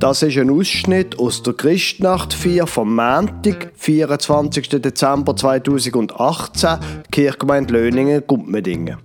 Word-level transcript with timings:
Das 0.00 0.22
ist 0.22 0.38
ein 0.38 0.48
Ausschnitt 0.48 1.18
aus 1.18 1.42
der 1.42 1.54
Christnacht 1.54 2.32
4 2.32 2.68
vom 2.68 2.94
Montag, 2.94 3.72
24. 3.74 4.68
Dezember 4.68 5.34
2018, 5.34 6.78
Kirchgemeinde 7.10 7.72
Löningen, 7.72 8.22
Gumpmedingen. 8.24 8.98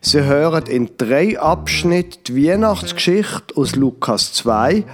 Sie 0.00 0.24
hören 0.24 0.64
in 0.64 0.88
drei 0.96 1.38
Abschnitten 1.38 2.24
die 2.26 2.48
Weihnachtsgeschichte 2.48 3.56
aus 3.56 3.76
Lukas 3.76 4.32
2 4.32 4.84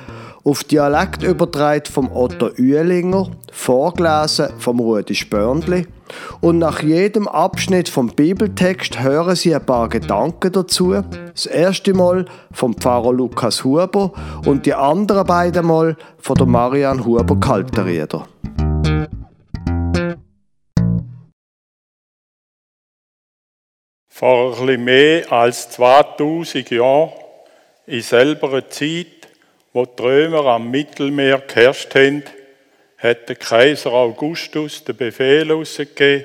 auf 0.43 0.65
Dialekt 0.65 1.23
übertragen 1.23 1.87
vom 1.91 2.11
Otto 2.11 2.51
Uehlinger, 2.59 3.31
vorgelesen 3.53 4.49
vom 4.59 4.81
Rudi 4.81 5.15
Spörnli. 5.15 5.87
Und 6.41 6.59
nach 6.59 6.83
jedem 6.83 7.27
Abschnitt 7.29 7.89
vom 7.89 8.09
Bibeltext 8.09 9.03
hören 9.03 9.37
Sie 9.37 9.55
ein 9.55 9.65
paar 9.65 9.89
Gedanken 9.89 10.53
dazu. 10.53 10.95
Das 11.33 11.47
erste 11.47 11.95
Mal 11.95 12.27
vom 12.53 12.75
Pfarrer 12.75 13.13
Lukas 13.13 13.65
Huber 13.65 14.13
und 14.45 14.67
die 14.67 14.75
anderen 14.75 15.27
beiden 15.27 15.67
Mal 15.67 15.97
von 16.19 16.37
der 16.37 16.47
Marian 16.47 17.05
Huber 17.05 17.39
Kalterieder. 17.41 18.27
Vor 24.07 24.53
bisschen 24.53 24.85
mehr 24.85 25.33
als 25.33 25.71
2000 25.71 26.71
Jahren, 26.71 27.11
in 27.87 28.01
selber 28.01 28.71
Zeit, 28.71 29.29
wo 29.73 29.85
die 29.85 30.03
Römer 30.03 30.47
am 30.47 30.71
Mittelmeer 30.71 31.39
geherrscht 31.39 31.95
haben, 31.95 32.23
hat 33.05 33.29
der 33.29 33.37
Kaiser 33.37 33.93
Augustus 33.93 34.83
den 34.83 34.97
Befehl 34.97 35.53
ausgegeben, 35.53 36.25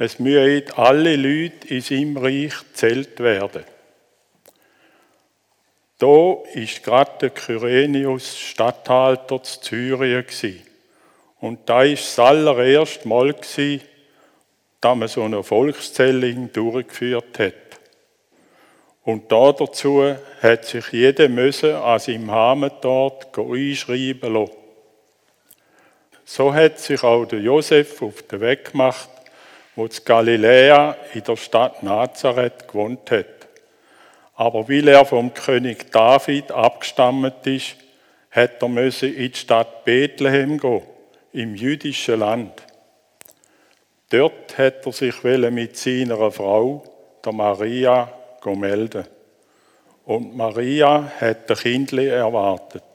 es 0.00 0.18
müssen 0.18 0.72
alle 0.76 1.14
Leute 1.14 1.68
in 1.68 1.80
seinem 1.80 2.16
Reich 2.16 2.54
zählt 2.72 3.20
werden. 3.20 3.64
Da 5.98 6.06
war 6.06 6.42
gerade 6.84 7.12
der 7.20 7.30
Kyrenius 7.30 8.36
Statthalter 8.36 9.42
zu 9.42 9.60
Syrien. 9.62 10.24
Und 11.40 11.68
da 11.68 11.78
war 11.78 11.88
das 11.88 12.18
allererste 12.18 13.06
Mal, 13.06 13.34
dass 14.80 14.96
man 14.96 15.08
so 15.08 15.22
eine 15.22 15.42
Volkszählung 15.44 16.52
durchgeführt 16.52 17.38
hat. 17.38 17.54
Und 19.04 19.30
da 19.30 19.52
dazu 19.52 20.16
hat 20.42 20.64
sich 20.64 20.92
jeder 20.92 21.28
müssen 21.28 21.74
an 21.74 21.98
seinem 21.98 22.30
Heimatort 22.30 23.36
einschreiben 23.36 24.34
lassen. 24.34 24.67
So 26.30 26.52
hat 26.52 26.78
sich 26.78 27.02
auch 27.02 27.24
der 27.24 27.40
Josef 27.40 28.02
auf 28.02 28.20
den 28.20 28.42
Weg 28.42 28.72
gemacht, 28.72 29.08
wo 29.74 29.88
zu 29.88 30.02
Galiläa 30.02 30.94
in 31.14 31.24
der 31.24 31.36
Stadt 31.36 31.82
Nazareth 31.82 32.68
gewohnt 32.68 33.10
hat. 33.10 33.48
Aber 34.34 34.68
weil 34.68 34.88
er 34.88 35.06
vom 35.06 35.32
König 35.32 35.90
David 35.90 36.52
abgestammt 36.52 37.46
ist, 37.46 37.76
hat 38.30 38.60
er 38.60 38.68
müssen 38.68 39.16
in 39.16 39.32
die 39.32 39.38
Stadt 39.38 39.86
Bethlehem 39.86 40.58
gehen, 40.58 40.82
im 41.32 41.54
jüdischen 41.54 42.20
Land. 42.20 42.62
Dort 44.10 44.58
hat 44.58 44.84
er 44.84 44.92
sich 44.92 45.22
mit 45.22 45.78
seiner 45.78 46.30
Frau, 46.30 46.84
der 47.24 47.32
Maria, 47.32 48.12
melden. 48.44 49.06
Und 50.04 50.36
Maria 50.36 51.10
hat 51.20 51.50
ein 51.50 51.56
Kindle 51.56 52.08
erwartet. 52.08 52.87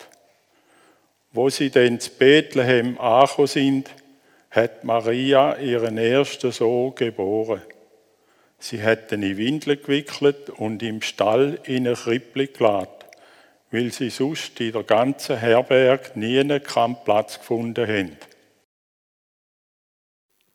Wo 1.33 1.49
sie 1.49 1.69
dann 1.69 1.99
zu 1.99 2.11
Bethlehem 2.11 2.97
angekommen 2.99 3.47
sind, 3.47 3.89
hat 4.51 4.83
Maria 4.83 5.57
ihren 5.57 5.97
ersten 5.97 6.51
Sohn 6.51 6.95
geboren. 6.95 7.61
Sie 8.59 8.81
hat 8.81 9.11
ihn 9.11 9.23
in 9.23 9.37
Windeln 9.37 9.81
gewickelt 9.81 10.49
und 10.51 10.81
im 10.83 11.01
Stall 11.01 11.59
in 11.63 11.87
eine 11.87 11.95
Krippli 11.95 12.47
geladen, 12.47 12.87
weil 13.71 13.91
sie 13.91 14.09
sonst 14.09 14.59
in 14.61 14.71
der 14.71 14.83
ganzen 14.83 15.37
Herberg 15.37 16.15
nie 16.15 16.39
einen 16.39 16.61
Platz 17.03 17.39
gefunden 17.39 17.87
haben. 17.87 18.17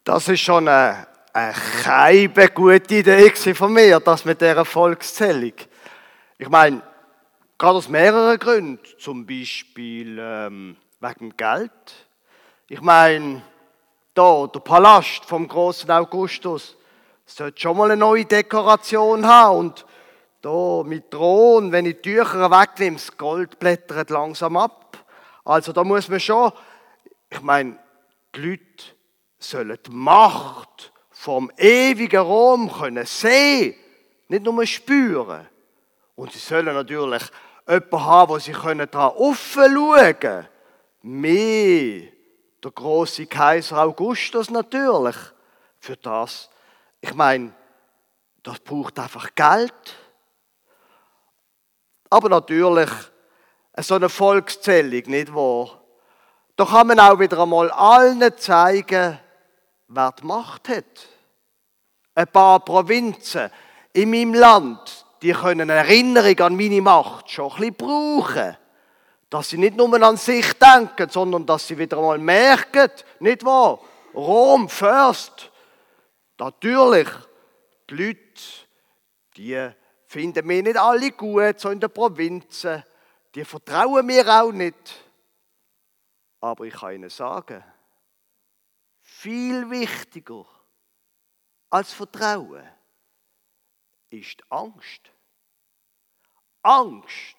Das 0.05 0.29
ist 0.29 0.41
schon 0.41 0.69
eine 0.69 1.07
eine 1.33 1.55
keine 1.83 2.49
gute 2.51 2.95
Idee 2.97 3.31
von 3.55 3.73
mir, 3.73 4.01
das 4.01 4.25
mit 4.25 4.41
dieser 4.41 4.65
Volkszählung. 4.65 5.53
Ich 6.39 6.49
meine, 6.49 6.83
gerade 7.59 7.77
aus 7.77 7.89
mehreren 7.89 8.39
Gründen. 8.39 8.81
Zum 8.99 9.27
Beispiel 9.27 10.19
ähm, 10.21 10.77
wegen 11.01 11.37
Geld. 11.37 11.73
Ich 12.69 12.81
meine, 12.81 13.43
da, 14.15 14.47
der 14.47 14.61
Palast 14.61 15.25
vom 15.25 15.49
großen 15.49 15.91
Augustus 15.91 16.77
sollte 17.27 17.61
schon 17.61 17.77
mal 17.77 17.91
eine 17.91 17.99
neue 17.99 18.25
Dekoration 18.25 19.27
haben. 19.27 19.59
Und 19.59 19.87
da 20.41 20.83
mit 20.85 21.11
Thron, 21.11 21.73
wenn 21.73 21.87
ich 21.87 22.01
die 22.01 22.15
Tücher 22.15 22.51
wegnehme, 22.51 22.97
das 22.97 23.17
Gold 23.17 23.59
blättert 23.59 24.11
langsam 24.11 24.57
ab. 24.57 25.05
Also 25.45 25.73
da 25.73 25.83
muss 25.83 26.09
man 26.09 26.21
schon, 26.21 26.53
ich 27.31 27.41
meine, 27.43 27.79
die 28.35 28.41
Leute 28.41 28.85
sollen 29.39 29.79
die 29.85 29.91
Macht 29.91 30.93
vom 31.11 31.51
ewigen 31.57 32.21
Rom 32.21 32.73
können 32.73 33.05
sehen, 33.07 33.75
nicht 34.29 34.45
nur 34.45 34.65
spüren. 34.67 35.49
Und 36.19 36.33
sie 36.33 36.41
sollen 36.41 36.75
natürlich 36.75 37.23
jemanden 37.69 38.05
haben, 38.05 38.29
wo 38.29 38.39
sie 38.41 38.51
können 38.51 38.91
daran 38.91 39.37
schauen 39.37 40.19
können. 40.19 40.49
Mehr 41.03 42.09
der 42.61 42.71
große 42.73 43.27
Kaiser 43.27 43.79
Augustus 43.79 44.51
natürlich. 44.51 45.15
Für 45.79 45.97
das, 45.97 46.51
ich 47.01 47.15
meine, 47.15 47.55
das 48.43 48.59
braucht 48.59 48.99
einfach 48.99 49.33
Geld. 49.37 49.97
Aber 52.11 52.29
natürlich, 52.29 52.91
so 53.77 53.95
eine 53.95 54.09
Volkszählung, 54.09 55.03
nicht 55.07 55.33
wahr? 55.33 55.81
Da 56.57 56.65
kann 56.65 56.89
man 56.89 56.99
auch 56.99 57.21
wieder 57.21 57.39
einmal 57.41 57.71
allen 57.71 58.37
zeigen, 58.39 59.21
wer 59.87 60.13
die 60.21 60.27
Macht 60.27 60.69
hat. 60.69 60.85
Ein 62.17 62.27
paar 62.27 62.59
Provinzen 62.59 63.53
in 63.93 64.11
meinem 64.11 64.35
Land, 64.35 64.98
die 65.23 65.33
können 65.33 65.71
eine 65.71 65.81
Erinnerung 65.81 66.39
an 66.41 66.57
meine 66.57 66.81
Macht 66.81 67.31
schon 67.31 67.51
ein 67.53 67.59
bisschen 67.59 67.75
brauchen. 67.75 68.57
Dass 69.31 69.51
sie 69.51 69.59
nicht 69.59 69.77
nur 69.77 70.03
an 70.03 70.17
sich 70.17 70.53
denken, 70.55 71.09
sondern 71.11 71.45
dass 71.45 71.67
sie 71.67 71.77
wieder 71.77 71.99
einmal 71.99 72.19
merken, 72.19 72.91
nicht 73.21 73.45
wahr? 73.45 73.81
Rom 74.15 74.69
first. 74.69 75.51
Natürlich, 76.39 77.09
die 77.91 77.95
Leute, 77.95 78.21
die 79.37 79.71
finden 80.07 80.47
mir 80.47 80.63
nicht 80.63 80.79
alle 80.79 81.11
gut, 81.13 81.61
so 81.61 81.71
in 81.71 81.81
den 81.81 81.93
Provinzen. 81.93 82.83
Die 83.35 83.45
vertrauen 83.45 84.07
mir 84.07 84.27
auch 84.27 84.53
nicht. 84.53 85.05
Aber 86.41 86.65
ich 86.65 86.75
kann 86.75 86.95
ihnen 86.95 87.11
sagen, 87.11 87.63
viel 89.03 89.69
wichtiger 89.69 90.47
als 91.71 91.93
Vertrauen 91.93 92.67
ist 94.11 94.43
Angst. 94.51 95.11
Angst 96.63 97.37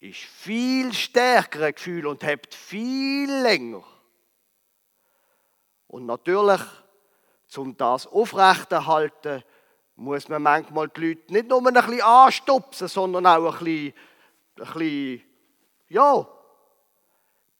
ist 0.00 0.20
viel 0.20 0.92
stärker 0.92 1.72
Gefühl 1.72 2.06
und 2.06 2.22
hebt 2.22 2.54
viel 2.54 3.30
länger. 3.30 3.84
Und 5.86 6.06
natürlich, 6.06 6.60
um 7.56 7.76
das 7.76 8.06
aufrechterhalten, 8.06 9.44
muss 9.96 10.28
man 10.28 10.42
manchmal 10.42 10.88
die 10.88 11.08
Leute 11.08 11.32
nicht 11.32 11.48
nur 11.48 11.64
ein 11.64 11.72
bisschen 11.72 12.02
anstupsen, 12.02 12.88
sondern 12.88 13.26
auch 13.26 13.60
ein 13.60 13.64
bisschen, 13.64 13.94
ein 14.58 14.72
bisschen 14.72 15.22
ja, 15.88 16.26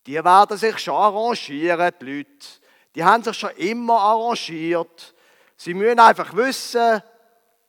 die 0.07 0.23
werden 0.23 0.57
sich 0.57 0.79
schon 0.79 0.95
arrangieren, 0.95 1.93
die 2.01 2.05
Leute. 2.05 2.47
Die 2.95 3.05
haben 3.05 3.23
sich 3.23 3.37
schon 3.37 3.51
immer 3.51 3.99
arrangiert. 3.99 5.15
Sie 5.57 5.75
müssen 5.75 5.99
einfach 5.99 6.35
wissen, 6.35 7.03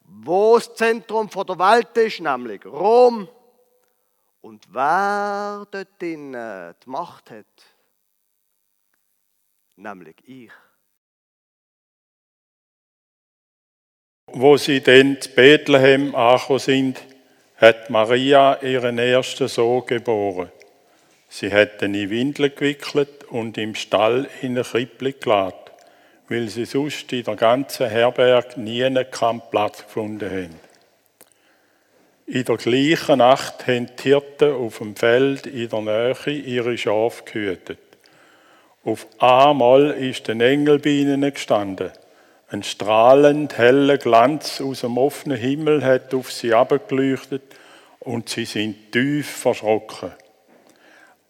wo 0.07 0.57
das 0.57 0.73
Zentrum 0.75 1.29
der 1.29 1.59
Welt 1.59 1.97
ist, 1.97 2.19
nämlich 2.19 2.65
Rom. 2.65 3.27
Und 4.41 4.65
wer 4.73 5.65
dort 5.71 6.01
die 6.01 6.17
Macht 6.85 7.31
hat, 7.31 7.45
nämlich 9.75 10.15
ich. 10.25 10.51
Wo 14.27 14.57
sie 14.57 14.81
dann 14.81 15.19
zu 15.21 15.29
Bethlehem 15.29 16.13
angekommen 16.15 16.59
sind, 16.59 17.03
hat 17.57 17.89
Maria 17.89 18.61
ihren 18.61 18.97
ersten 18.97 19.47
Sohn 19.47 19.85
geboren. 19.85 20.51
Sie 21.29 21.51
hat 21.51 21.81
ihn 21.81 21.93
in 21.93 22.09
Windeln 22.09 22.53
gewickelt 22.55 23.23
und 23.25 23.57
im 23.57 23.75
Stall 23.75 24.29
in 24.41 24.51
eine 24.51 24.63
Krippli 24.63 25.13
geladen, 25.13 25.64
weil 26.27 26.49
sie 26.49 26.65
sonst 26.65 27.11
in 27.13 27.23
der 27.23 27.35
ganzen 27.35 27.87
Herberg 27.87 28.57
nie 28.57 28.83
einen 28.83 29.05
Platz 29.49 29.83
gefunden 29.83 30.29
haben. 30.29 30.59
In 32.27 32.43
der 32.43 32.57
gleichen 32.57 33.19
Nacht 33.19 33.67
haben 33.67 33.89
die 33.99 34.03
Hirten 34.03 34.53
auf 34.53 34.79
dem 34.79 34.95
Feld 34.95 35.45
in 35.45 35.69
der 35.69 35.81
Nähe 35.81 36.33
ihre 36.33 36.77
Schafe 36.77 37.23
gehütet. 37.23 37.79
Auf 38.83 39.05
einmal 39.19 39.91
ist 39.91 40.29
ein 40.29 40.41
Engel 40.41 40.79
bei 40.79 40.89
ihnen 40.89 41.21
gestanden. 41.21 41.91
Ein 42.49 42.63
strahlend 42.63 43.57
heller 43.57 43.97
Glanz 43.97 44.61
aus 44.61 44.81
dem 44.81 44.97
offenen 44.97 45.37
Himmel 45.37 45.83
hat 45.83 46.13
auf 46.13 46.31
sie 46.31 46.53
abgeleuchtet 46.53 47.43
und 47.99 48.29
sie 48.29 48.45
sind 48.45 48.91
tief 48.91 49.29
verschrocken. 49.29 50.11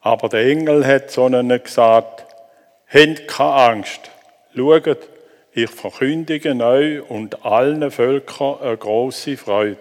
Aber 0.01 0.29
der 0.29 0.45
Engel 0.45 0.85
hat 0.85 1.11
zu 1.11 1.25
ihnen 1.25 1.61
gesagt, 1.61 2.25
Habt 2.87 3.27
keine 3.27 3.53
Angst, 3.53 4.11
schaut, 4.55 5.09
ich 5.53 5.69
verkündige 5.69 6.55
euch 6.63 7.09
und 7.09 7.45
allen 7.45 7.89
Völkern 7.91 8.59
eine 8.61 8.77
große 8.77 9.37
Freude. 9.37 9.77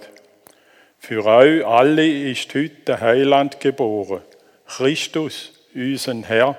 Für 0.98 1.24
euch 1.26 1.66
alle 1.66 2.06
ist 2.06 2.54
heute 2.54 2.82
der 2.86 3.00
Heiland 3.00 3.60
geboren, 3.60 4.22
Christus, 4.66 5.52
unser 5.74 6.22
Herr, 6.22 6.56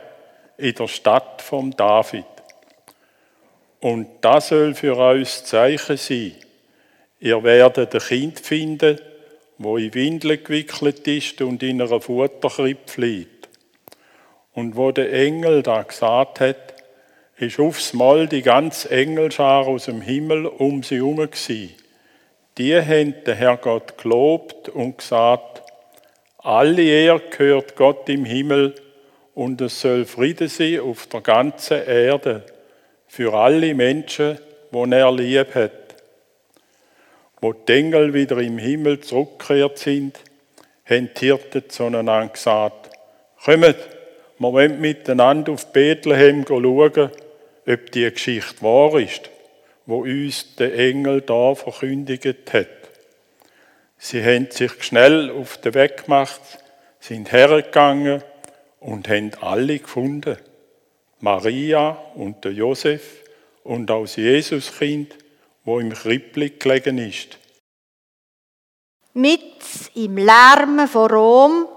in 0.57 0.75
der 0.75 0.87
Stadt 0.87 1.41
vom 1.41 1.75
David. 1.75 2.25
Und 3.79 4.07
das 4.21 4.49
soll 4.49 4.73
für 4.75 4.97
euch 4.97 5.23
das 5.23 5.45
Zeichen 5.45 5.97
sein. 5.97 6.35
Ihr 7.19 7.43
werdet 7.43 7.93
ein 7.93 8.01
Kind 8.01 8.39
finden, 8.39 8.99
wo 9.57 9.77
in 9.77 9.93
Windeln 9.93 10.43
gewickelt 10.43 11.07
ist 11.07 11.41
und 11.41 11.63
in 11.63 11.81
einer 11.81 12.01
Futterkrippe 12.01 13.01
liegt. 13.01 13.49
Und 14.53 14.75
wo 14.75 14.91
der 14.91 15.11
Engel 15.11 15.63
da 15.63 15.83
gesagt 15.83 16.39
hat, 16.39 16.74
ist 17.37 17.59
aufs 17.59 17.93
Mal 17.93 18.27
die 18.27 18.41
ganze 18.41 18.89
Engelschar 18.89 19.67
aus 19.67 19.85
dem 19.85 20.01
Himmel 20.01 20.45
um 20.45 20.83
sie 20.83 20.97
herum 20.97 21.17
gewesen. 21.17 21.73
Die 22.57 22.75
haben 22.75 23.13
den 23.25 23.35
Herrgott 23.35 23.97
gelobt 23.97 24.69
und 24.69 24.99
gesagt, 24.99 25.63
alle 26.37 26.81
Ehre 26.81 27.21
gehört 27.29 27.75
Gott 27.75 28.07
im 28.07 28.23
Himmel 28.23 28.75
und 29.33 29.59
es 29.59 29.81
soll 29.81 30.05
Friede 30.05 30.47
sein 30.47 30.79
auf 30.79 31.07
der 31.07 31.19
ganzen 31.19 31.85
Erde 31.85 32.45
für 33.07 33.33
alle 33.33 33.73
Menschen, 33.73 34.39
die 34.71 34.91
er 34.91 35.11
lieb 35.11 35.53
hat. 35.53 35.71
Wo 37.41 37.51
die 37.51 37.73
Engel 37.73 38.13
wieder 38.13 38.37
im 38.37 38.57
Himmel 38.57 39.01
zurückgekehrt 39.01 39.77
sind, 39.77 40.17
haben 40.85 41.09
die 41.19 41.25
Hirten 41.25 41.69
zueinander 41.69 42.27
gesagt, 42.29 42.89
kommt, 43.43 43.75
wir 44.37 44.53
wollen 44.53 44.79
miteinander 44.79 45.51
auf 45.51 45.71
Bethlehem 45.73 46.45
schauen, 46.47 47.11
ob 47.67 47.91
die 47.91 48.09
Geschichte 48.11 48.61
wahr 48.61 48.99
ist 48.99 49.29
wo 49.85 50.03
uns 50.03 50.55
der 50.55 50.77
Engel 50.77 51.21
da 51.21 51.55
verkündigt 51.55 52.53
hat. 52.53 52.67
Sie 53.97 54.23
haben 54.23 54.49
sich 54.51 54.83
schnell 54.83 55.31
auf 55.31 55.57
den 55.57 55.73
Weg 55.73 56.05
gemacht, 56.05 56.41
sind 56.99 57.31
hergegangen 57.31 58.23
und 58.79 59.07
haben 59.07 59.31
alle 59.41 59.79
gefunden. 59.79 60.37
Maria 61.19 61.89
und 62.15 62.43
der 62.43 62.51
Josef 62.51 63.23
und 63.63 63.89
auch 63.89 64.03
das 64.03 64.17
Jesuskind, 64.17 65.15
wo 65.63 65.79
im 65.79 65.93
Krippli 65.93 66.51
gelegen 66.51 66.97
ist. 66.97 67.37
Mit 69.13 69.41
im 69.95 70.17
Lärm 70.17 70.87
von 70.87 71.09
Rom, 71.09 71.67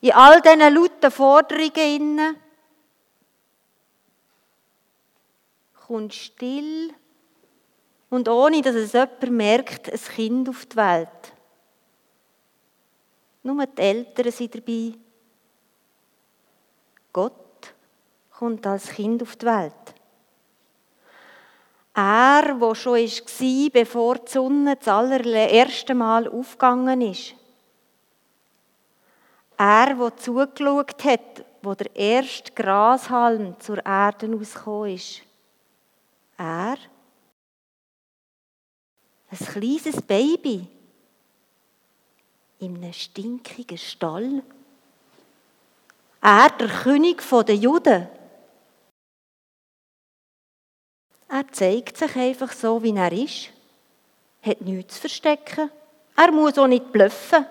in 0.00 0.12
all 0.12 0.40
diesen 0.42 0.74
lauten 0.74 1.10
Forderungen 1.10 2.36
kommt 5.90 6.14
still 6.14 6.94
und 8.10 8.28
ohne 8.28 8.62
dass 8.62 8.76
es 8.76 8.92
jemand 8.92 9.28
merkt, 9.32 9.92
ein 9.92 9.98
Kind 10.14 10.48
auf 10.48 10.64
die 10.66 10.76
Welt. 10.76 11.32
Nur 13.42 13.66
die 13.66 13.82
Eltern 13.82 14.30
sind 14.30 14.54
dabei. 14.54 14.92
Gott 17.12 17.74
kommt 18.30 18.64
als 18.68 18.90
Kind 18.90 19.20
auf 19.20 19.34
die 19.34 19.46
Welt. 19.46 19.72
Er, 21.92 22.60
wo 22.60 22.72
schon 22.72 22.94
war, 22.94 23.70
bevor 23.72 24.14
die 24.18 24.30
Sonne 24.30 24.76
das 24.76 24.86
allererste 24.86 25.94
Mal 25.94 26.28
aufgegangen 26.28 27.00
ist. 27.00 27.34
Er, 29.58 29.96
der 29.96 30.16
zugeschaut 30.18 31.04
hat, 31.04 31.44
wo 31.62 31.74
der 31.74 31.96
erste 31.96 32.52
Grashalm 32.52 33.58
zur 33.58 33.84
Erde 33.84 34.32
ausgekommen 34.32 34.94
ist 34.94 35.22
er, 36.40 36.76
ein 39.30 39.38
kleines 39.38 40.02
Baby, 40.02 40.66
in 42.58 42.76
einem 42.76 42.92
stinkigen 42.92 43.78
Stall. 43.78 44.42
Er, 46.20 46.50
der 46.50 46.68
König 46.68 47.22
der 47.28 47.54
Juden. 47.54 48.08
Er 51.28 51.52
zeigt 51.52 51.96
sich 51.96 52.16
einfach 52.16 52.52
so, 52.52 52.82
wie 52.82 52.94
er 52.94 53.12
ist. 53.12 53.50
Hat 54.42 54.60
nichts 54.62 54.94
zu 54.94 55.00
verstecken. 55.00 55.70
Er 56.16 56.32
muss 56.32 56.58
auch 56.58 56.66
nicht 56.66 56.90
bluffen. 56.90 57.46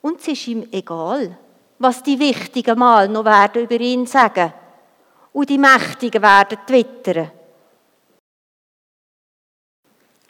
Und 0.00 0.20
es 0.20 0.28
ist 0.28 0.48
ihm 0.48 0.66
egal, 0.72 1.36
was 1.78 2.02
die 2.02 2.18
Wichtigen 2.18 2.78
mal 2.78 3.08
noch 3.08 3.24
werden 3.24 3.62
über 3.62 3.78
ihn 3.80 4.06
sagen 4.06 4.52
und 5.34 5.50
die 5.50 5.58
Mächtigen 5.58 6.22
werden 6.22 6.58
twittern. 6.66 7.30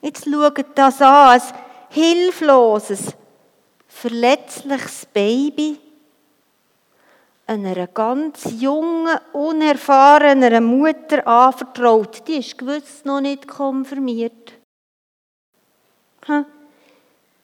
Jetzt 0.01 0.25
schaut 0.25 0.67
das 0.75 1.01
an, 1.01 1.41
ein 1.41 1.43
hilfloses, 1.91 3.15
verletzliches 3.87 5.07
Baby 5.07 5.79
einer 7.47 7.87
ganz 7.89 8.45
jungen, 8.59 9.19
unerfahrenen 9.33 10.65
Mutter 10.65 11.27
anvertraut. 11.27 12.27
Die 12.27 12.39
ist 12.39 12.57
gewiss 12.57 13.05
noch 13.05 13.21
nicht 13.21 13.47
konfirmiert. 13.47 14.55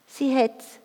Sie 0.07 0.35
hat 0.35 0.59
es, 0.59 0.79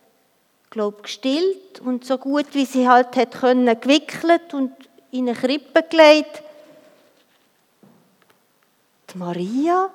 glaube 0.69 1.03
gestillt 1.03 1.81
und 1.81 2.05
so 2.05 2.19
gut 2.19 2.47
wie 2.53 2.67
sie 2.67 2.87
halt 2.87 3.17
hat 3.17 3.41
können 3.41 3.81
gewickelt 3.81 4.53
und 4.53 4.73
in 5.11 5.29
eine 5.29 5.39
Krippe 5.39 5.83
gelegt. 5.83 6.43
Maria, 9.15 9.91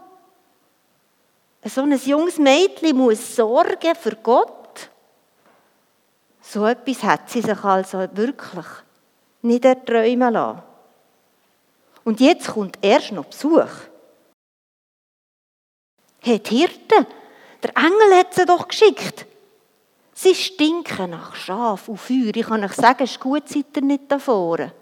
so 1.63 1.81
ein 1.81 1.91
junges 1.91 2.37
Mädchen 2.37 2.97
muss 2.97 3.35
sorgen 3.35 3.95
für 3.95 4.15
Gott. 4.15 4.89
So 6.41 6.65
etwas 6.65 7.03
hat 7.03 7.29
sie 7.29 7.41
sich 7.41 7.63
also 7.63 7.99
wirklich 8.13 8.65
nicht 9.43 9.65
erträumen 9.65 10.33
lassen. 10.33 10.63
Und 12.03 12.19
jetzt 12.19 12.47
kommt 12.47 12.79
erst 12.81 13.11
noch 13.11 13.25
Besuch. 13.25 13.69
Hey, 16.19 16.39
die 16.39 16.57
Hirte, 16.57 17.07
der 17.61 17.77
Engel 17.77 18.17
hat 18.17 18.33
sie 18.33 18.45
doch 18.45 18.67
geschickt. 18.67 19.25
Sie 20.13 20.35
stinken 20.35 21.11
nach 21.11 21.35
Schaf 21.35 21.87
und 21.87 21.97
Feuer. 21.97 22.35
Ich 22.35 22.45
kann 22.45 22.63
euch 22.63 22.73
sagen, 22.73 23.03
es 23.03 23.11
ist 23.11 23.19
gut, 23.19 23.47
seid 23.47 23.75
ihr 23.75 23.81
nicht 23.81 24.11
da 24.11 24.19
vorne. 24.19 24.73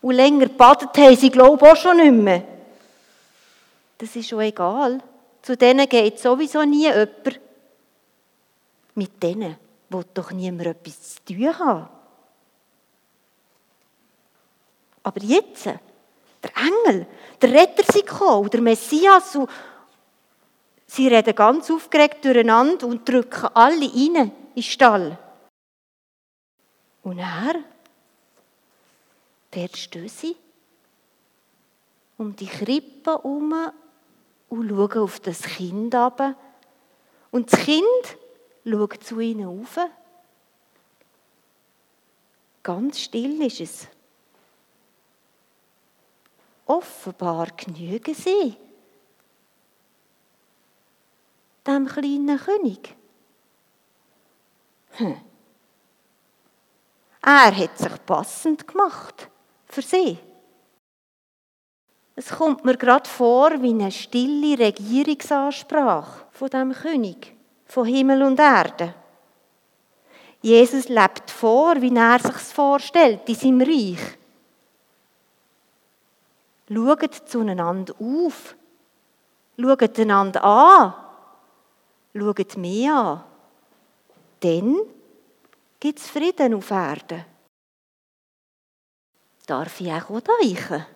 Und 0.00 0.14
länger 0.14 0.48
badet 0.48 0.96
haben 0.96 1.16
sie, 1.16 1.30
glaube 1.30 1.64
ich, 1.64 1.72
auch 1.72 1.76
schon 1.76 1.96
nicht 1.96 2.12
mehr 2.12 2.44
das 4.02 4.16
ist 4.16 4.28
schon 4.28 4.40
egal. 4.40 5.00
Zu 5.42 5.56
denen 5.56 5.88
geht 5.88 6.18
sowieso 6.18 6.64
nie 6.64 6.88
jemand. 6.88 7.40
Mit 8.96 9.22
denen 9.22 9.56
will 9.90 10.04
doch 10.12 10.32
niemand 10.32 10.66
etwas 10.66 11.14
zu 11.14 11.24
tun 11.24 11.58
haben. 11.58 11.88
Aber 15.04 15.22
jetzt, 15.22 15.66
der 15.66 15.80
Engel, 16.56 17.06
der 17.40 17.52
Retter 17.52 17.92
sind 17.92 18.06
gekommen, 18.06 18.50
der 18.50 18.60
Messias, 18.60 19.36
und 19.36 19.48
sie 20.86 21.06
reden 21.06 21.34
ganz 21.34 21.70
aufgeregt 21.70 22.24
durcheinander 22.24 22.88
und 22.88 23.08
drücken 23.08 23.50
alle 23.54 23.86
rein 23.86 24.14
in 24.16 24.32
den 24.56 24.62
Stall. 24.64 25.16
Und 27.04 27.18
er, 27.18 27.54
dort 29.52 29.76
stehen 29.76 30.08
sie 30.08 30.36
um 32.18 32.34
die 32.34 32.46
Krippe 32.46 33.12
herum 33.12 33.72
und 34.52 34.68
schauen 34.68 34.98
auf 34.98 35.18
das 35.20 35.40
Kind 35.42 35.94
ab. 35.94 36.36
Und 37.30 37.50
das 37.50 37.60
Kind 37.60 38.18
schaut 38.66 39.02
zu 39.02 39.18
ihnen 39.18 39.46
auf. 39.46 39.78
Ganz 42.62 43.00
still 43.00 43.40
ist 43.40 43.60
es. 43.60 43.88
Offenbar 46.66 47.46
genügen 47.56 48.14
sie 48.14 48.56
dem 51.66 51.86
kleinen 51.86 52.38
König. 52.38 52.94
Hm. 54.90 55.18
Er 57.22 57.56
hat 57.56 57.78
sich 57.78 58.04
passend 58.04 58.66
gemacht 58.66 59.30
für 59.66 59.80
sie. 59.80 60.18
Es 62.14 62.28
kommt 62.28 62.64
mir 62.64 62.76
gerade 62.76 63.08
vor 63.08 63.50
wie 63.62 63.70
eine 63.70 63.90
stille 63.90 64.58
Regierungsansprache 64.58 66.26
von 66.30 66.48
dem 66.50 66.72
König 66.72 67.34
von 67.66 67.86
Himmel 67.86 68.22
und 68.22 68.38
Erde. 68.38 68.94
Jesus 70.42 70.88
lebt 70.88 71.30
vor, 71.30 71.80
wie 71.80 71.94
er 71.96 72.18
sich 72.18 72.54
vorstellt 72.54 73.28
in 73.28 73.34
seinem 73.34 73.60
Reich. 73.62 74.18
Schaut 76.68 77.14
zueinander 77.28 77.94
auf. 77.98 78.56
Schaut 79.58 79.98
einander 79.98 80.44
an. 80.44 80.94
Schaut 82.14 82.56
mich 82.56 82.90
an. 82.90 83.24
Dann 84.40 84.76
Gibt 85.82 85.98
es 85.98 86.06
Frieden 86.06 86.54
auf 86.54 86.70
Erden? 86.70 87.24
Darf 89.48 89.80
ich 89.80 89.92
auch 89.92 90.20
deichen? 90.20 90.86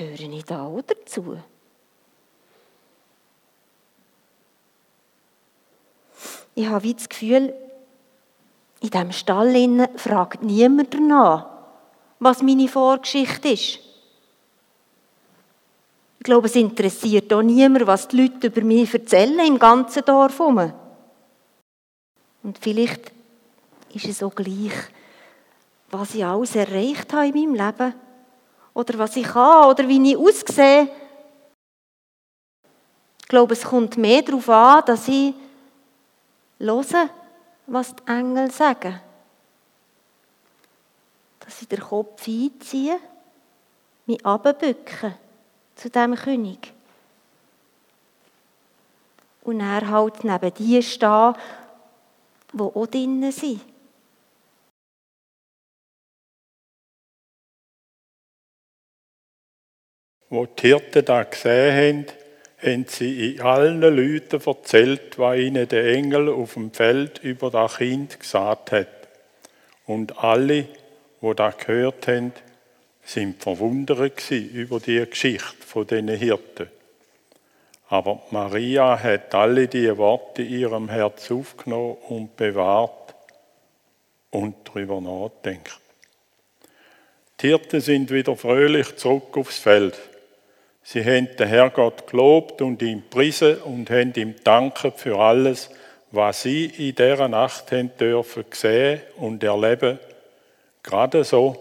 Gehöre 0.00 0.32
ich 0.32 0.44
da 0.46 0.64
auch 0.64 0.80
dazu? 0.80 1.36
Ich 6.54 6.66
habe 6.66 6.84
wie 6.84 6.94
das 6.94 7.06
Gefühl, 7.06 7.54
in 8.80 8.88
diesem 8.88 9.12
Stall 9.12 9.90
fragt 9.96 10.42
niemand 10.42 10.94
danach, 10.94 11.50
was 12.18 12.42
meine 12.42 12.66
Vorgeschichte 12.66 13.50
ist. 13.50 13.78
Ich 16.18 16.24
glaube, 16.24 16.46
es 16.46 16.56
interessiert 16.56 17.30
auch 17.34 17.42
niemand, 17.42 17.86
was 17.86 18.08
die 18.08 18.22
Leute 18.22 18.46
über 18.46 18.62
mich 18.62 18.94
erzählen 18.94 19.38
im 19.40 19.58
ganzen 19.58 20.02
Dorf 20.02 20.38
herum. 20.38 20.72
Und 22.42 22.58
vielleicht 22.58 23.12
ist 23.92 24.06
es 24.06 24.22
auch 24.22 24.34
gleich, 24.34 24.72
was 25.90 26.14
ich 26.14 26.24
alles 26.24 26.56
erreicht 26.56 27.12
habe 27.12 27.26
in 27.26 27.52
meinem 27.52 27.54
Leben. 27.54 28.09
Oder 28.80 28.98
was 28.98 29.14
ich 29.14 29.26
kann, 29.26 29.68
oder 29.68 29.86
wie 29.86 30.10
ich 30.10 30.16
aussehe. 30.16 30.88
Ich 33.20 33.28
glaube, 33.28 33.52
es 33.52 33.62
kommt 33.62 33.98
mehr 33.98 34.22
darauf 34.22 34.48
an, 34.48 34.82
dass 34.86 35.06
ich 35.06 35.34
höre, 36.58 37.10
was 37.66 37.94
die 37.94 38.10
Engel 38.10 38.50
sagen. 38.50 38.98
Dass 41.40 41.60
ich 41.60 41.68
den 41.68 41.80
Kopf 41.80 42.26
einziehe, 42.26 42.98
mich 44.06 44.24
abbücke 44.24 45.14
zu 45.76 45.90
dem 45.90 46.14
König. 46.14 46.72
Und 49.42 49.60
er 49.60 49.90
halt 49.90 50.24
neben 50.24 50.54
die 50.54 50.82
stehen, 50.82 51.34
die 52.54 52.62
auch 52.62 52.86
drinnen 52.86 53.30
sind. 53.30 53.60
Wo 60.30 60.46
die 60.46 60.68
Hirten 60.68 61.04
das 61.04 61.30
gesehen 61.30 61.76
haben, 61.76 62.06
haben 62.62 62.84
sie 62.86 63.34
in 63.34 63.40
allen 63.40 63.80
Leuten 63.80 64.40
erzählt, 64.40 65.18
was 65.18 65.38
ihnen 65.38 65.66
der 65.66 65.86
Engel 65.86 66.28
auf 66.28 66.54
dem 66.54 66.72
Feld 66.72 67.18
über 67.18 67.50
das 67.50 67.78
Kind 67.78 68.20
gesagt 68.20 68.70
hat. 68.70 68.86
Und 69.86 70.22
alle, 70.22 70.68
wo 71.20 71.34
da 71.34 71.50
gehört 71.50 72.06
haben, 72.06 72.32
sind 73.02 73.42
verwundert 73.42 74.30
über 74.30 74.78
die 74.78 75.04
Geschichte 75.04 75.66
von 75.66 75.86
diesen 75.86 76.08
Hirten. 76.08 76.70
Aber 77.88 78.22
Maria 78.30 79.02
hat 79.02 79.34
alle 79.34 79.66
diese 79.66 79.98
Worte 79.98 80.42
in 80.42 80.60
ihrem 80.60 80.88
Herz 80.90 81.28
aufgenommen 81.32 81.96
und 82.08 82.36
bewahrt 82.36 83.16
und 84.30 84.54
darüber 84.64 85.00
nachdenkt. 85.00 85.80
Die 87.40 87.48
Hirten 87.48 87.80
sind 87.80 88.12
wieder 88.12 88.36
fröhlich 88.36 88.94
zurück 88.94 89.36
aufs 89.36 89.58
Feld. 89.58 89.98
Sie 90.82 91.04
haben 91.04 91.28
den 91.36 91.48
Herrgott 91.48 92.06
gelobt 92.06 92.62
und 92.62 92.82
ihm 92.82 93.02
priesen 93.08 93.58
und 93.62 93.90
haben 93.90 94.12
ihm 94.14 94.34
danken 94.42 94.92
für 94.92 95.18
alles, 95.18 95.70
was 96.10 96.42
sie 96.42 96.66
in 96.66 96.94
dieser 96.94 97.28
Nacht 97.28 97.70
haben 97.72 97.96
dürfen 97.96 98.44
sehen 98.52 99.00
und 99.16 99.42
erleben, 99.42 99.98
gerade 100.82 101.22
so, 101.22 101.56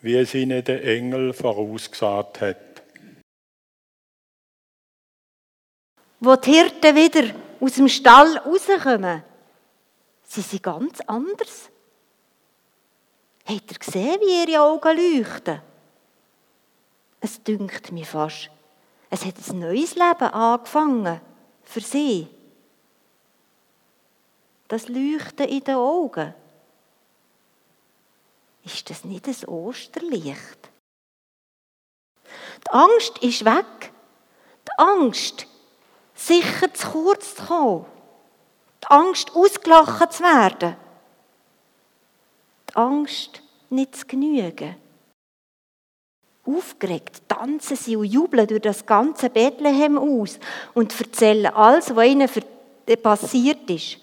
wie 0.00 0.16
es 0.16 0.34
ihnen 0.34 0.62
der 0.62 0.84
Engel 0.84 1.32
vorausgesagt 1.32 2.40
hat. 2.40 2.56
Wo 6.20 6.34
die 6.36 6.52
Hirten 6.52 6.96
wieder 6.96 7.34
aus 7.60 7.74
dem 7.74 7.88
Stall 7.88 8.38
rauskommen, 8.38 9.22
sie 10.24 10.40
sind 10.40 10.62
ganz 10.62 11.00
anders. 11.06 11.70
Habt 13.46 13.72
ihr 13.72 13.78
gesehen, 13.78 14.20
wie 14.20 14.52
ihre 14.52 14.62
Augen 14.62 14.96
leuchten? 14.96 15.62
Es 17.20 17.42
dünkt 17.42 17.92
mir 17.92 18.06
fast, 18.06 18.50
es 19.10 19.24
hat 19.24 19.34
ein 19.48 19.58
neues 19.58 19.94
Leben 19.94 20.32
angefangen 20.32 21.20
für 21.64 21.80
sie. 21.80 22.28
Das 24.68 24.88
Leuchten 24.88 25.48
in 25.48 25.64
den 25.64 25.76
Augen. 25.76 26.34
Ist 28.64 28.90
das 28.90 29.04
nicht 29.04 29.26
ein 29.26 29.48
Osterlicht? 29.48 30.70
Die 32.66 32.70
Angst 32.70 33.18
ist 33.18 33.44
weg. 33.44 33.92
Die 34.66 34.82
Angst, 34.82 35.46
sicher 36.14 36.72
zu 36.74 36.88
kurz 36.90 37.34
zu 37.34 37.46
kommen. 37.46 37.86
Die 38.82 38.88
Angst, 38.88 39.34
ausgelacht 39.34 40.12
zu 40.12 40.22
werden. 40.22 40.76
Die 42.68 42.76
Angst, 42.76 43.42
nicht 43.70 43.96
zu 43.96 44.06
genügen. 44.06 44.76
Aufgeregt 46.48 47.22
tanzen 47.28 47.76
sie 47.76 47.96
und 47.96 48.06
jubeln 48.06 48.46
durch 48.46 48.62
das 48.62 48.86
ganze 48.86 49.28
Bethlehem 49.28 49.98
aus 49.98 50.38
und 50.72 50.98
erzählen 50.98 51.52
alles, 51.52 51.94
was 51.94 52.06
ihnen 52.06 52.28
passiert 53.02 53.68
ist. 53.68 53.98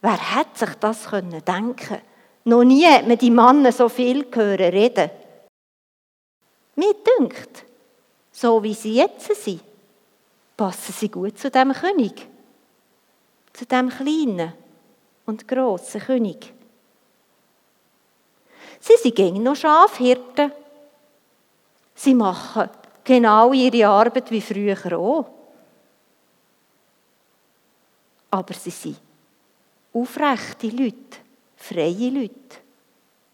Wer 0.00 0.36
hätte 0.36 0.66
sich 0.66 0.74
das 0.80 1.02
denken 1.08 1.76
können? 1.76 2.02
Noch 2.44 2.64
nie 2.64 2.84
hat 2.84 3.06
man 3.06 3.18
die 3.18 3.30
Männer 3.30 3.70
so 3.70 3.88
viel 3.88 4.26
hören 4.32 4.72
reden. 4.72 5.10
Mir 6.74 6.94
dünkt, 6.94 7.64
so 8.32 8.62
wie 8.62 8.74
sie 8.74 8.94
jetzt 8.94 9.32
sind, 9.44 9.60
passen 10.56 10.92
sie 10.92 11.08
gut 11.10 11.38
zu 11.38 11.50
dem 11.50 11.72
König. 11.72 12.26
Zu 13.52 13.66
dem 13.66 13.88
kleinen 13.88 14.52
und 15.26 15.46
grossen 15.46 16.00
König. 16.00 16.52
Sie 18.80 18.96
sind 18.96 19.42
noch 19.42 19.56
Schafhirten 19.56 20.52
Sie 21.98 22.14
machen 22.14 22.70
genau 23.02 23.52
ihre 23.52 23.88
Arbeit 23.88 24.30
wie 24.30 24.40
früher 24.40 24.96
auch. 24.96 25.28
Aber 28.30 28.54
sie 28.54 28.70
sind 28.70 29.00
aufrechte 29.92 30.68
Leute, 30.68 31.18
freie 31.56 32.10
Leute, 32.10 32.58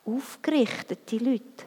aufgerichtete 0.07 1.19
Leute. 1.19 1.67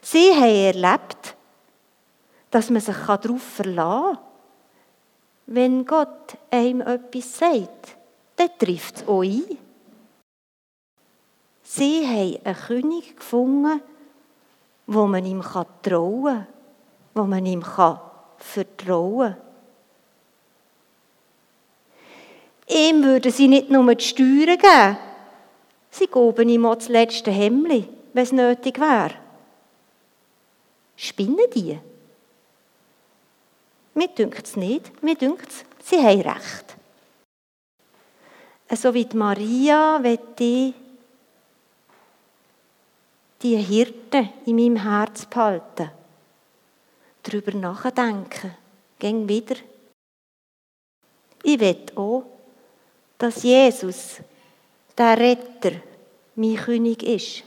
Sie 0.00 0.34
haben 0.34 0.74
erlebt, 0.74 1.36
dass 2.50 2.68
man 2.68 2.80
sich 2.80 2.96
darauf 2.96 3.42
verlassen 3.42 4.16
kann. 4.16 4.24
Wenn 5.46 5.86
Gott 5.86 6.36
einem 6.50 6.80
etwas 6.80 7.38
sagt, 7.38 7.96
dann 8.34 8.58
trifft 8.58 8.96
es 8.96 9.06
auch 9.06 9.22
ein. 9.22 9.56
Sie 11.62 12.04
haben 12.04 12.44
einen 12.44 12.56
König 12.66 13.16
gefunden, 13.16 13.80
wo 14.92 15.06
man 15.06 15.24
ihm 15.24 15.42
trauen 15.82 16.24
kann, 16.24 16.46
wo 17.14 17.24
man 17.24 17.46
ihm 17.46 17.62
vertrauen 18.38 19.34
kann. 19.34 19.36
Ihm 22.68 23.04
würden 23.04 23.32
sie 23.32 23.48
nicht 23.48 23.70
nur 23.70 23.94
die 23.94 24.04
Steuern 24.04 24.58
geben, 24.58 24.96
sie 25.90 26.06
geben 26.06 26.48
ihm 26.48 26.66
auch 26.66 26.76
das 26.76 26.88
letzte 26.88 27.30
Hemmli, 27.30 27.88
wenn 28.12 28.22
es 28.22 28.32
nötig 28.32 28.78
wäre. 28.78 29.14
Spinnen 30.96 31.50
die? 31.54 31.78
Mir 33.94 34.08
dünkt 34.08 34.46
es 34.46 34.56
nicht, 34.56 35.02
mir 35.02 35.16
dünkt 35.16 35.48
es, 35.48 35.64
sie 35.84 35.98
haben 35.98 36.20
recht. 36.22 36.76
So 38.74 38.94
wie 38.94 39.04
die 39.04 39.16
Maria 39.16 40.02
wird 40.02 40.40
ich 40.40 40.72
die 43.42 43.56
Hirte 43.56 44.28
in 44.46 44.56
meinem 44.56 44.76
Herz 44.76 45.26
behalten. 45.26 45.90
Darüber 47.22 47.52
nachdenken. 47.52 48.54
Gehen 48.98 49.28
wieder. 49.28 49.56
Ich 51.42 51.58
will 51.58 51.86
auch, 51.96 52.24
dass 53.18 53.42
Jesus, 53.42 54.20
der 54.96 55.18
Retter, 55.18 55.72
mein 56.36 56.56
König 56.56 57.02
ist. 57.02 57.42